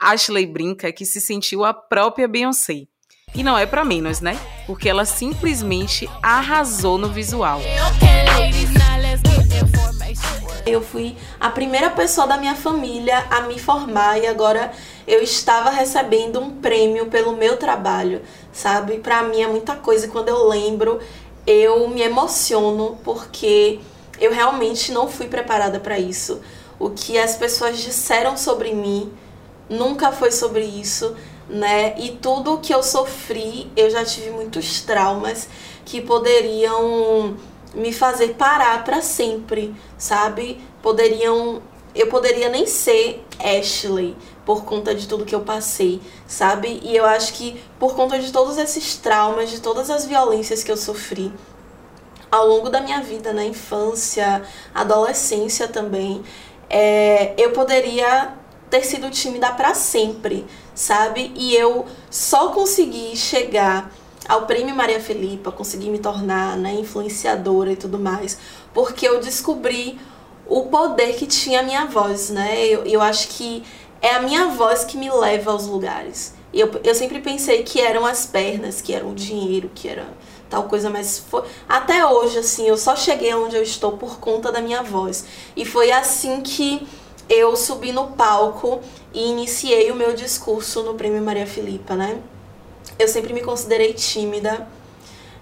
Ashley 0.00 0.46
brinca 0.46 0.92
que 0.92 1.04
se 1.04 1.20
sentiu 1.20 1.64
a 1.64 1.72
própria 1.74 2.28
Beyoncé. 2.28 2.86
E 3.34 3.42
não 3.42 3.56
é 3.56 3.64
para 3.64 3.84
menos, 3.84 4.20
né? 4.20 4.38
Porque 4.66 4.88
ela 4.88 5.06
simplesmente 5.06 6.08
arrasou 6.22 6.98
no 6.98 7.08
visual. 7.08 7.60
Eu 10.66 10.82
fui 10.82 11.16
a 11.40 11.50
primeira 11.50 11.90
pessoa 11.90 12.26
da 12.26 12.36
minha 12.36 12.54
família 12.54 13.26
a 13.30 13.40
me 13.42 13.58
formar 13.58 14.18
e 14.18 14.26
agora 14.26 14.70
eu 15.06 15.22
estava 15.22 15.70
recebendo 15.70 16.40
um 16.40 16.50
prêmio 16.60 17.06
pelo 17.06 17.36
meu 17.36 17.56
trabalho, 17.56 18.22
sabe? 18.52 18.98
Para 18.98 19.22
mim 19.22 19.42
é 19.42 19.48
muita 19.48 19.74
coisa 19.74 20.06
quando 20.08 20.28
eu 20.28 20.46
lembro, 20.46 21.00
eu 21.46 21.88
me 21.88 22.02
emociono 22.02 22.98
porque 23.02 23.80
eu 24.20 24.30
realmente 24.30 24.92
não 24.92 25.08
fui 25.08 25.26
preparada 25.26 25.80
para 25.80 25.98
isso. 25.98 26.40
O 26.78 26.90
que 26.90 27.18
as 27.18 27.34
pessoas 27.36 27.78
disseram 27.78 28.36
sobre 28.36 28.72
mim 28.72 29.12
nunca 29.72 30.12
foi 30.12 30.30
sobre 30.30 30.62
isso, 30.62 31.16
né? 31.48 31.94
E 31.98 32.10
tudo 32.10 32.58
que 32.58 32.72
eu 32.72 32.82
sofri, 32.82 33.70
eu 33.76 33.90
já 33.90 34.04
tive 34.04 34.30
muitos 34.30 34.82
traumas 34.82 35.48
que 35.84 36.00
poderiam 36.00 37.36
me 37.74 37.92
fazer 37.92 38.34
parar 38.34 38.84
para 38.84 39.00
sempre, 39.00 39.74
sabe? 39.96 40.60
Poderiam 40.82 41.62
eu 41.94 42.06
poderia 42.06 42.48
nem 42.48 42.66
ser 42.66 43.22
Ashley 43.38 44.16
por 44.46 44.64
conta 44.64 44.94
de 44.94 45.06
tudo 45.06 45.26
que 45.26 45.34
eu 45.34 45.42
passei, 45.42 46.00
sabe? 46.26 46.80
E 46.82 46.96
eu 46.96 47.04
acho 47.04 47.34
que 47.34 47.62
por 47.78 47.94
conta 47.94 48.18
de 48.18 48.32
todos 48.32 48.56
esses 48.56 48.96
traumas, 48.96 49.50
de 49.50 49.60
todas 49.60 49.90
as 49.90 50.06
violências 50.06 50.64
que 50.64 50.72
eu 50.72 50.76
sofri 50.76 51.30
ao 52.30 52.46
longo 52.46 52.70
da 52.70 52.80
minha 52.80 53.02
vida, 53.02 53.34
na 53.34 53.44
infância, 53.44 54.42
adolescência 54.74 55.68
também, 55.68 56.22
é, 56.70 57.34
eu 57.36 57.50
poderia 57.50 58.32
ter 58.72 58.86
sido 58.86 59.10
tímida 59.10 59.52
para 59.52 59.74
sempre, 59.74 60.46
sabe? 60.74 61.30
E 61.36 61.54
eu 61.54 61.84
só 62.10 62.48
consegui 62.48 63.14
chegar 63.14 63.92
ao 64.26 64.46
Prêmio 64.46 64.74
Maria 64.74 64.98
Felipa, 64.98 65.52
consegui 65.52 65.90
me 65.90 65.98
tornar 65.98 66.56
né, 66.56 66.72
influenciadora 66.72 67.72
e 67.72 67.76
tudo 67.76 67.98
mais, 67.98 68.38
porque 68.72 69.06
eu 69.06 69.20
descobri 69.20 70.00
o 70.48 70.62
poder 70.62 71.14
que 71.16 71.26
tinha 71.26 71.60
a 71.60 71.62
minha 71.62 71.84
voz, 71.84 72.30
né? 72.30 72.66
Eu, 72.66 72.82
eu 72.84 73.02
acho 73.02 73.28
que 73.28 73.62
é 74.00 74.14
a 74.14 74.22
minha 74.22 74.46
voz 74.46 74.84
que 74.84 74.96
me 74.96 75.10
leva 75.10 75.50
aos 75.50 75.66
lugares. 75.66 76.32
Eu, 76.50 76.70
eu 76.82 76.94
sempre 76.94 77.20
pensei 77.20 77.62
que 77.64 77.78
eram 77.78 78.06
as 78.06 78.24
pernas, 78.24 78.80
que 78.80 78.94
era 78.94 79.06
o 79.06 79.14
dinheiro, 79.14 79.70
que 79.74 79.86
era 79.86 80.06
tal 80.48 80.62
coisa, 80.62 80.88
mas 80.88 81.18
foi... 81.18 81.42
até 81.68 82.06
hoje, 82.06 82.38
assim, 82.38 82.66
eu 82.66 82.78
só 82.78 82.96
cheguei 82.96 83.34
onde 83.34 83.54
eu 83.54 83.62
estou 83.62 83.98
por 83.98 84.18
conta 84.18 84.50
da 84.50 84.62
minha 84.62 84.82
voz. 84.82 85.26
E 85.54 85.66
foi 85.66 85.92
assim 85.92 86.40
que 86.40 86.86
eu 87.32 87.56
subi 87.56 87.92
no 87.92 88.08
palco 88.08 88.80
e 89.12 89.30
iniciei 89.30 89.90
o 89.90 89.96
meu 89.96 90.14
discurso 90.14 90.82
no 90.82 90.94
Prêmio 90.94 91.22
Maria 91.22 91.46
Filipa, 91.46 91.94
né? 91.94 92.20
Eu 92.98 93.08
sempre 93.08 93.32
me 93.32 93.40
considerei 93.40 93.94
tímida, 93.94 94.68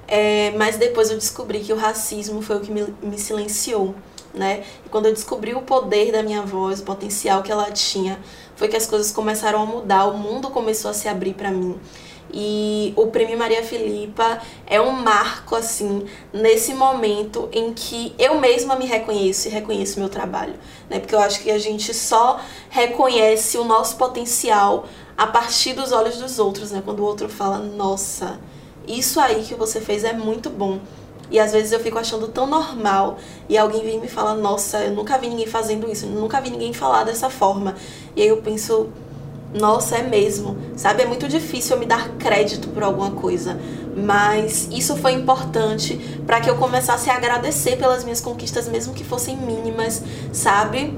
é, 0.06 0.52
mas 0.52 0.76
depois 0.76 1.10
eu 1.10 1.16
descobri 1.16 1.60
que 1.60 1.72
o 1.72 1.76
racismo 1.76 2.40
foi 2.40 2.56
o 2.56 2.60
que 2.60 2.70
me, 2.70 2.94
me 3.02 3.18
silenciou 3.18 3.94
né? 4.32 4.62
E 4.86 4.88
quando 4.88 5.06
eu 5.06 5.12
descobri 5.12 5.54
o 5.54 5.62
poder 5.62 6.12
da 6.12 6.22
minha 6.22 6.42
voz, 6.42 6.80
o 6.80 6.84
potencial 6.84 7.42
que 7.42 7.50
ela 7.50 7.70
tinha, 7.70 8.18
foi 8.56 8.68
que 8.68 8.76
as 8.76 8.86
coisas 8.86 9.10
começaram 9.12 9.62
a 9.62 9.66
mudar, 9.66 10.06
o 10.06 10.16
mundo 10.16 10.50
começou 10.50 10.90
a 10.90 10.94
se 10.94 11.08
abrir 11.08 11.34
para 11.34 11.50
mim. 11.50 11.78
E 12.32 12.92
o 12.96 13.06
Prêmio 13.08 13.38
Maria 13.38 13.62
Filipa 13.62 14.40
é 14.66 14.80
um 14.80 14.92
marco, 14.92 15.54
assim, 15.54 16.06
nesse 16.32 16.74
momento 16.74 17.48
em 17.52 17.72
que 17.72 18.14
eu 18.18 18.38
mesma 18.40 18.76
me 18.76 18.86
reconheço 18.86 19.48
e 19.48 19.50
reconheço 19.50 19.98
meu 19.98 20.08
trabalho. 20.08 20.54
Né? 20.88 20.98
Porque 20.98 21.14
eu 21.14 21.20
acho 21.20 21.42
que 21.42 21.50
a 21.50 21.58
gente 21.58 21.92
só 21.94 22.40
reconhece 22.68 23.58
o 23.58 23.64
nosso 23.64 23.96
potencial 23.96 24.86
a 25.16 25.26
partir 25.26 25.74
dos 25.74 25.92
olhos 25.92 26.16
dos 26.16 26.38
outros, 26.38 26.70
né? 26.70 26.80
Quando 26.82 27.00
o 27.00 27.04
outro 27.04 27.28
fala, 27.28 27.58
nossa, 27.58 28.40
isso 28.88 29.20
aí 29.20 29.42
que 29.42 29.54
você 29.54 29.80
fez 29.80 30.02
é 30.02 30.12
muito 30.12 30.48
bom. 30.48 30.80
E 31.30 31.38
às 31.38 31.52
vezes 31.52 31.70
eu 31.72 31.78
fico 31.78 31.98
achando 31.98 32.26
tão 32.26 32.46
normal 32.46 33.18
e 33.48 33.56
alguém 33.56 33.82
vem 33.82 34.00
me 34.00 34.08
fala, 34.08 34.34
nossa, 34.34 34.82
eu 34.82 34.90
nunca 34.90 35.16
vi 35.16 35.28
ninguém 35.28 35.46
fazendo 35.46 35.90
isso, 35.90 36.06
nunca 36.06 36.40
vi 36.40 36.50
ninguém 36.50 36.72
falar 36.72 37.04
dessa 37.04 37.30
forma. 37.30 37.76
E 38.16 38.22
aí 38.22 38.28
eu 38.28 38.38
penso, 38.38 38.88
nossa, 39.52 39.96
é 39.96 40.02
mesmo. 40.02 40.56
Sabe, 40.76 41.02
é 41.02 41.06
muito 41.06 41.28
difícil 41.28 41.76
eu 41.76 41.80
me 41.80 41.86
dar 41.86 42.08
crédito 42.18 42.68
por 42.68 42.82
alguma 42.82 43.10
coisa, 43.12 43.58
mas 43.96 44.68
isso 44.70 44.96
foi 44.96 45.12
importante 45.12 45.94
para 46.26 46.40
que 46.40 46.48
eu 46.48 46.56
começasse 46.56 47.10
a 47.10 47.16
agradecer 47.16 47.76
pelas 47.76 48.04
minhas 48.04 48.20
conquistas, 48.20 48.68
mesmo 48.68 48.94
que 48.94 49.04
fossem 49.04 49.36
mínimas, 49.36 50.02
sabe? 50.32 50.96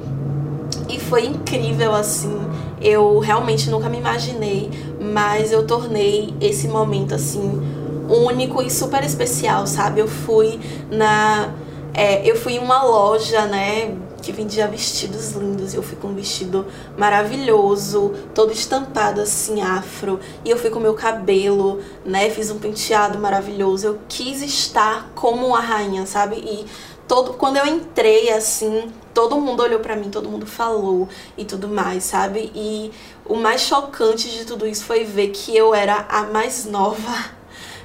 E 0.88 1.00
foi 1.00 1.26
incrível 1.26 1.94
assim. 1.94 2.38
Eu 2.80 3.18
realmente 3.21 3.71
nunca 3.71 3.88
me 3.88 3.99
imaginei, 3.99 4.71
mas 5.00 5.52
eu 5.52 5.66
tornei 5.66 6.35
esse 6.40 6.68
momento 6.68 7.14
assim 7.14 7.80
único 8.09 8.62
e 8.62 8.71
super 8.71 9.02
especial, 9.04 9.66
sabe? 9.66 10.00
Eu 10.00 10.09
fui 10.09 10.61
na. 10.90 11.54
É, 11.94 12.28
eu 12.28 12.37
fui 12.37 12.54
em 12.54 12.59
uma 12.59 12.82
loja, 12.82 13.47
né? 13.47 13.94
Que 14.22 14.32
vendia 14.32 14.68
vestidos 14.68 15.32
lindos. 15.32 15.74
Eu 15.74 15.82
fui 15.82 15.96
com 15.96 16.08
um 16.08 16.14
vestido 16.14 16.66
maravilhoso, 16.96 18.14
todo 18.35 18.52
estampado 18.52 19.20
assim, 19.20 19.61
afro. 19.61 20.20
E 20.44 20.50
eu 20.50 20.56
fui 20.56 20.70
com 20.70 20.80
meu 20.80 20.94
cabelo, 20.94 21.80
né? 22.04 22.30
Fiz 22.30 22.50
um 22.50 22.58
penteado 22.58 23.18
maravilhoso. 23.18 23.87
Eu 23.87 23.98
quis 24.08 24.40
estar 24.40 25.11
como 25.14 25.48
uma 25.48 25.61
rainha, 25.61 26.06
sabe? 26.06 26.37
E 26.37 26.64
todo 27.06 27.35
quando 27.35 27.56
eu 27.58 27.66
entrei 27.66 28.30
assim, 28.30 28.90
todo 29.12 29.38
mundo 29.38 29.62
olhou 29.62 29.80
para 29.80 29.96
mim, 29.96 30.08
todo 30.08 30.28
mundo 30.28 30.46
falou 30.46 31.08
e 31.37 31.44
tudo 31.44 31.68
mais, 31.68 32.04
sabe? 32.04 32.50
E 32.54 32.90
o 33.26 33.35
mais 33.35 33.61
chocante 33.62 34.30
de 34.30 34.44
tudo 34.44 34.66
isso 34.66 34.85
foi 34.85 35.04
ver 35.04 35.28
que 35.28 35.56
eu 35.56 35.74
era 35.74 36.06
a 36.08 36.22
mais 36.22 36.64
nova 36.64 37.41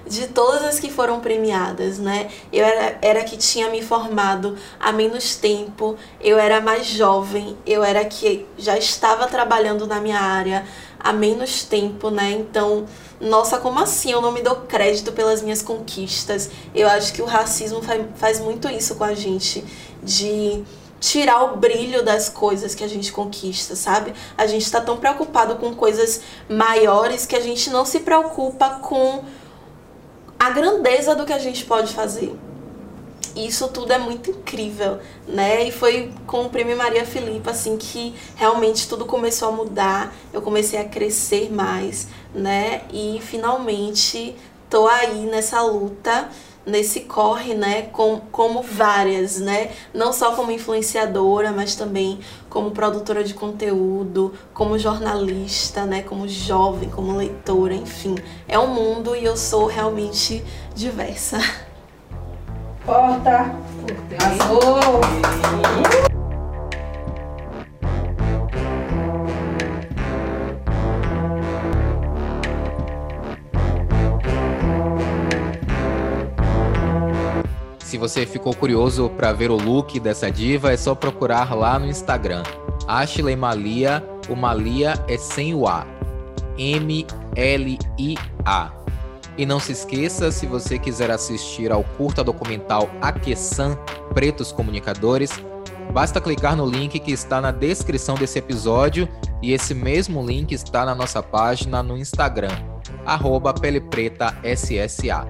de 0.07 0.27
todas 0.27 0.63
as 0.63 0.79
que 0.79 0.89
foram 0.89 1.19
premiadas, 1.19 1.97
né? 1.99 2.29
Eu 2.51 2.65
era, 2.65 2.97
era 3.01 3.23
que 3.23 3.37
tinha 3.37 3.69
me 3.69 3.81
formado 3.81 4.57
há 4.79 4.91
menos 4.91 5.35
tempo, 5.35 5.95
eu 6.21 6.37
era 6.39 6.61
mais 6.61 6.85
jovem, 6.87 7.57
eu 7.65 7.83
era 7.83 8.03
que 8.05 8.45
já 8.57 8.77
estava 8.77 9.27
trabalhando 9.27 9.85
na 9.85 9.99
minha 9.99 10.19
área 10.19 10.65
há 10.99 11.13
menos 11.13 11.63
tempo, 11.63 12.09
né? 12.09 12.31
Então, 12.31 12.85
nossa, 13.19 13.57
como 13.57 13.79
assim 13.79 14.11
eu 14.11 14.21
não 14.21 14.31
me 14.31 14.41
dou 14.41 14.55
crédito 14.55 15.11
pelas 15.11 15.41
minhas 15.41 15.61
conquistas? 15.61 16.49
Eu 16.73 16.87
acho 16.87 17.13
que 17.13 17.21
o 17.21 17.25
racismo 17.25 17.81
faz, 17.81 18.05
faz 18.15 18.39
muito 18.39 18.69
isso 18.69 18.95
com 18.95 19.03
a 19.03 19.13
gente, 19.13 19.63
de 20.01 20.63
tirar 20.99 21.43
o 21.43 21.57
brilho 21.57 22.03
das 22.03 22.27
coisas 22.27 22.73
que 22.73 22.83
a 22.83 22.87
gente 22.87 23.11
conquista, 23.11 23.75
sabe? 23.75 24.13
A 24.37 24.47
gente 24.47 24.63
está 24.63 24.81
tão 24.81 24.97
preocupado 24.97 25.55
com 25.55 25.73
coisas 25.75 26.21
maiores 26.49 27.25
que 27.25 27.35
a 27.35 27.39
gente 27.39 27.69
não 27.69 27.85
se 27.85 27.99
preocupa 27.99 28.79
com 28.81 29.23
a 30.39 30.49
grandeza 30.49 31.15
do 31.15 31.25
que 31.25 31.33
a 31.33 31.39
gente 31.39 31.65
pode 31.65 31.93
fazer. 31.93 32.35
Isso 33.35 33.67
tudo 33.67 33.93
é 33.93 33.99
muito 33.99 34.31
incrível, 34.31 34.99
né? 35.27 35.63
E 35.63 35.71
foi 35.71 36.11
com 36.25 36.45
o 36.45 36.49
Prêmio 36.49 36.75
Maria 36.75 37.05
Filipa, 37.05 37.51
assim, 37.51 37.77
que 37.77 38.15
realmente 38.35 38.87
tudo 38.87 39.05
começou 39.05 39.49
a 39.49 39.51
mudar. 39.51 40.13
Eu 40.33 40.41
comecei 40.41 40.79
a 40.79 40.85
crescer 40.85 41.51
mais, 41.51 42.07
né? 42.33 42.81
E 42.91 43.19
finalmente 43.21 44.35
tô 44.69 44.87
aí 44.87 45.27
nessa 45.27 45.61
luta 45.61 46.29
nesse 46.67 47.01
corre, 47.01 47.53
né, 47.53 47.83
com, 47.83 48.19
como 48.31 48.61
várias, 48.61 49.39
né, 49.39 49.71
não 49.93 50.11
só 50.11 50.35
como 50.35 50.51
influenciadora, 50.51 51.51
mas 51.51 51.75
também 51.75 52.19
como 52.49 52.71
produtora 52.71 53.23
de 53.23 53.33
conteúdo, 53.33 54.33
como 54.53 54.77
jornalista, 54.77 55.85
né, 55.85 56.01
como 56.01 56.27
jovem, 56.27 56.89
como 56.89 57.15
leitora, 57.15 57.73
enfim, 57.73 58.15
é 58.47 58.59
um 58.59 58.67
mundo 58.67 59.15
e 59.15 59.23
eu 59.23 59.37
sou 59.37 59.65
realmente 59.65 60.43
diversa. 60.75 61.39
Porta. 62.85 63.55
Arrasou. 64.19 65.46
Se 77.97 77.99
você 77.99 78.27
ficou 78.27 78.53
curioso 78.53 79.09
para 79.09 79.33
ver 79.33 79.49
o 79.49 79.57
look 79.57 79.99
dessa 79.99 80.29
diva, 80.29 80.71
é 80.71 80.77
só 80.77 80.93
procurar 80.93 81.55
lá 81.55 81.79
no 81.79 81.87
Instagram. 81.87 82.43
Ashley 82.87 83.35
Malia, 83.35 84.07
o 84.29 84.35
Malia 84.35 85.03
é 85.07 85.17
sem 85.17 85.55
o 85.55 85.67
A. 85.67 85.83
M-L-I-A. 86.59 87.11
E 89.35 89.47
não 89.47 89.59
se 89.59 89.71
esqueça, 89.71 90.31
se 90.31 90.45
você 90.45 90.77
quiser 90.77 91.09
assistir 91.09 91.71
ao 91.71 91.83
curta 91.83 92.23
documental 92.23 92.87
Aquesan 93.01 93.75
Pretos 94.13 94.51
Comunicadores, 94.51 95.31
basta 95.91 96.21
clicar 96.21 96.55
no 96.55 96.67
link 96.67 96.99
que 96.99 97.11
está 97.11 97.41
na 97.41 97.49
descrição 97.49 98.13
desse 98.13 98.37
episódio 98.37 99.09
e 99.41 99.53
esse 99.53 99.73
mesmo 99.73 100.23
link 100.23 100.51
está 100.51 100.85
na 100.85 100.93
nossa 100.93 101.23
página 101.23 101.81
no 101.81 101.97
Instagram, 101.97 102.55
arroba 103.03 103.55
SSA. 104.55 105.25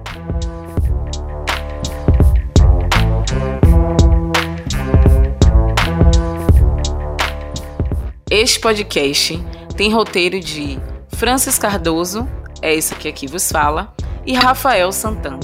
Este 8.40 8.60
podcast 8.60 9.36
tem 9.76 9.92
roteiro 9.92 10.38
de 10.38 10.78
Francis 11.16 11.58
Cardoso, 11.58 12.28
é 12.62 12.72
esse 12.72 12.94
que 12.94 13.08
aqui 13.08 13.26
vos 13.26 13.50
fala, 13.50 13.92
e 14.24 14.32
Rafael 14.32 14.92
Santana. 14.92 15.40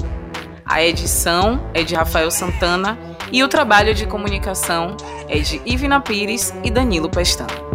A 0.65 0.81
edição 0.81 1.61
é 1.73 1.83
de 1.83 1.93
Rafael 1.93 2.31
Santana 2.31 2.97
e 3.33 3.43
o 3.43 3.49
trabalho 3.49 3.93
de 3.93 4.05
comunicação 4.05 4.95
é 5.27 5.39
de 5.39 5.61
Ivina 5.65 5.99
Pires 5.99 6.53
e 6.63 6.71
Danilo 6.71 7.09
Pestana. 7.09 7.74